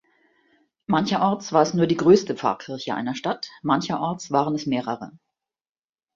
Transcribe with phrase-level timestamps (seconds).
[0.87, 5.11] Mancherorts war es nur die größte Pfarrkirche einer Stadt, mancherorts waren es mehrere.